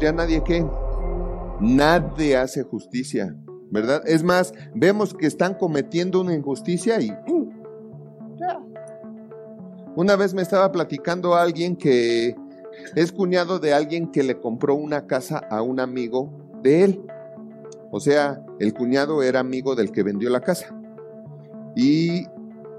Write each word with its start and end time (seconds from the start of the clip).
ya 0.00 0.12
nadie 0.12 0.42
qué. 0.42 0.66
Nadie 1.60 2.36
hace 2.36 2.62
justicia, 2.62 3.36
¿verdad? 3.70 4.02
Es 4.06 4.22
más, 4.22 4.54
vemos 4.74 5.14
que 5.14 5.26
están 5.26 5.54
cometiendo 5.54 6.20
una 6.20 6.34
injusticia 6.34 7.00
y 7.00 7.14
Una 9.94 10.16
vez 10.16 10.32
me 10.32 10.42
estaba 10.42 10.72
platicando 10.72 11.34
alguien 11.34 11.76
que 11.76 12.34
es 12.94 13.12
cuñado 13.12 13.58
de 13.58 13.74
alguien 13.74 14.10
que 14.10 14.22
le 14.22 14.40
compró 14.40 14.74
una 14.74 15.06
casa 15.06 15.38
a 15.50 15.62
un 15.62 15.80
amigo 15.80 16.32
de 16.62 16.84
él. 16.84 17.02
O 17.90 18.00
sea, 18.00 18.42
el 18.58 18.72
cuñado 18.72 19.22
era 19.22 19.40
amigo 19.40 19.74
del 19.74 19.90
que 19.90 20.02
vendió 20.02 20.30
la 20.30 20.40
casa. 20.40 20.74
Y 21.76 22.24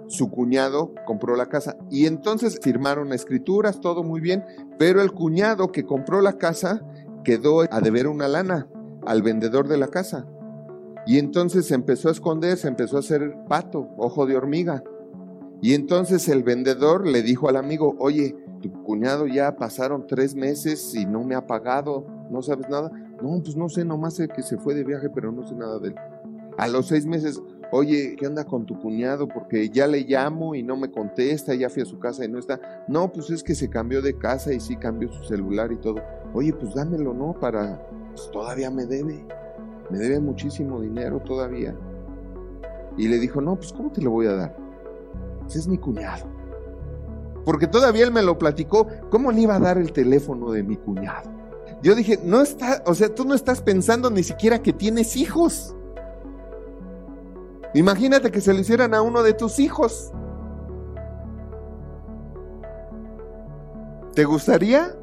su 0.08 0.30
cuñado 0.30 0.94
compró 1.06 1.36
la 1.36 1.48
casa. 1.48 1.78
Y 1.90 2.06
entonces 2.06 2.60
firmaron 2.62 3.14
escrituras, 3.14 3.80
todo 3.80 4.04
muy 4.04 4.22
bien, 4.22 4.44
pero 4.78 5.02
el 5.02 5.12
cuñado 5.12 5.72
que 5.72 5.86
compró 5.86 6.22
la 6.22 6.34
casa 6.34 6.81
quedó 7.23 7.61
a 7.71 7.81
deber 7.81 8.07
una 8.07 8.27
lana 8.27 8.67
al 9.05 9.21
vendedor 9.21 9.67
de 9.67 9.77
la 9.77 9.88
casa. 9.88 10.25
Y 11.05 11.17
entonces 11.17 11.66
se 11.66 11.75
empezó 11.75 12.09
a 12.09 12.11
esconder, 12.11 12.57
se 12.57 12.67
empezó 12.67 12.97
a 12.97 12.99
hacer 12.99 13.35
pato, 13.47 13.89
ojo 13.97 14.25
de 14.25 14.38
hormiga. 14.38 14.84
Y 15.61 15.73
entonces 15.73 16.27
el 16.30 16.44
vendedor 16.44 17.07
le 17.07 17.21
dijo 17.21 17.49
al 17.49 17.55
amigo, 17.55 17.95
oye, 17.99 18.35
tu 18.61 18.71
cuñado 18.84 19.27
ya 19.27 19.55
pasaron 19.55 20.05
tres 20.07 20.35
meses 20.35 20.94
y 20.95 21.05
no 21.05 21.23
me 21.23 21.35
ha 21.35 21.47
pagado, 21.47 22.05
¿no 22.30 22.41
sabes 22.41 22.70
nada? 22.70 22.91
No, 23.22 23.41
pues 23.44 23.55
no 23.55 23.69
sé, 23.69 23.85
nomás 23.85 24.16
sé 24.16 24.27
que 24.27 24.41
se 24.41 24.58
fue 24.58 24.73
de 24.73 24.83
viaje, 24.83 25.09
pero 25.09 25.31
no 25.31 25.45
sé 25.47 25.55
nada 25.55 25.80
de 25.80 25.89
él. 25.89 25.95
A 26.58 26.67
los 26.67 26.88
seis 26.88 27.05
meses, 27.05 27.41
oye, 27.72 28.16
¿qué 28.17 28.25
anda 28.25 28.44
con 28.45 28.66
tu 28.66 28.80
cuñado? 28.80 29.27
Porque 29.27 29.69
ya 29.69 29.88
le 29.88 30.02
llamo 30.02 30.53
y 30.55 30.63
no 30.63 30.77
me 30.77 30.91
contesta, 30.91 31.55
ya 31.55 31.69
fui 31.69 31.81
a 31.81 31.85
su 31.85 31.97
casa 31.99 32.25
y 32.25 32.30
no 32.30 32.39
está. 32.39 32.59
No, 32.88 33.11
pues 33.11 33.30
es 33.30 33.44
que 33.44 33.55
se 33.55 33.69
cambió 33.69 34.02
de 34.02 34.17
casa 34.17 34.53
y 34.53 34.59
sí 34.59 34.75
cambió 34.75 35.11
su 35.11 35.23
celular 35.23 35.72
y 35.72 35.77
todo. 35.77 36.02
Oye, 36.34 36.53
pues 36.53 36.73
dámelo, 36.73 37.13
¿no? 37.13 37.34
Para, 37.34 37.81
pues 38.09 38.30
todavía 38.31 38.69
me 38.69 38.86
debe. 38.86 39.25
Me 39.89 39.97
debe 39.97 40.19
muchísimo 40.19 40.80
dinero 40.80 41.19
todavía. 41.19 41.75
Y 42.97 43.08
le 43.08 43.19
dijo, 43.19 43.42
no, 43.42 43.56
pues 43.56 43.73
¿cómo 43.73 43.92
te 43.92 44.02
lo 44.02 44.11
voy 44.11 44.28
a 44.28 44.33
dar? 44.33 44.58
Pues 45.41 45.56
es 45.58 45.67
mi 45.67 45.78
cuñado. 45.78 46.25
Porque 47.44 47.67
todavía 47.67 48.03
él 48.03 48.11
me 48.11 48.22
lo 48.22 48.38
platicó, 48.38 48.88
¿cómo 49.09 49.31
le 49.31 49.41
iba 49.41 49.56
a 49.56 49.59
dar 49.59 49.78
el 49.78 49.91
teléfono 49.91 50.52
de 50.52 50.64
mi 50.64 50.78
cuñado? 50.78 51.30
Yo 51.81 51.95
dije, 51.95 52.19
no 52.23 52.41
está, 52.41 52.84
o 52.86 52.94
sea, 52.94 53.13
tú 53.13 53.25
no 53.25 53.34
estás 53.34 53.61
pensando 53.61 54.09
ni 54.11 54.23
siquiera 54.23 54.61
que 54.61 54.72
tienes 54.72 55.16
hijos. 55.16 55.75
Imagínate 57.73 58.31
que 58.31 58.41
se 58.41 58.53
lo 58.53 58.59
hicieran 58.59 58.94
a 58.94 59.02
uno 59.02 59.23
de 59.23 59.34
tus 59.34 59.59
hijos. 59.59 60.11
¿Te 64.13 64.25
gustaría? 64.25 64.95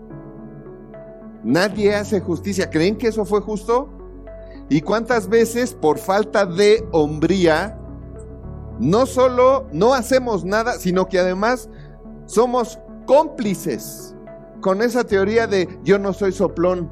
Nadie 1.44 1.94
hace 1.94 2.20
justicia. 2.20 2.70
¿Creen 2.70 2.96
que 2.96 3.08
eso 3.08 3.24
fue 3.24 3.40
justo? 3.40 3.88
¿Y 4.68 4.82
cuántas 4.82 5.28
veces 5.28 5.74
por 5.74 5.98
falta 5.98 6.44
de 6.44 6.86
hombría 6.92 7.78
no 8.78 9.06
solo 9.06 9.66
no 9.72 9.94
hacemos 9.94 10.44
nada, 10.44 10.74
sino 10.74 11.06
que 11.08 11.18
además 11.18 11.68
somos 12.26 12.78
cómplices 13.06 14.14
con 14.60 14.82
esa 14.82 15.04
teoría 15.04 15.46
de 15.46 15.68
yo 15.84 15.98
no 15.98 16.12
soy 16.12 16.32
soplón? 16.32 16.90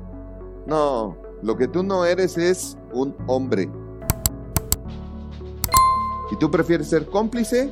No, 0.66 1.16
lo 1.42 1.56
que 1.56 1.68
tú 1.68 1.82
no 1.82 2.04
eres 2.04 2.38
es 2.38 2.78
un 2.92 3.14
hombre. 3.26 3.70
Y 6.30 6.36
tú 6.36 6.50
prefieres 6.50 6.88
ser 6.88 7.06
cómplice 7.06 7.70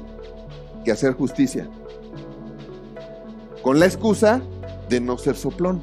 que 0.85 0.93
hacer 0.93 1.15
justicia. 1.15 1.69
Con 3.63 3.81
la 3.81 3.87
excusa 3.87 4.43
de 4.89 5.01
no 5.01 5.17
ser 5.17 5.35
soplón. 5.35 5.83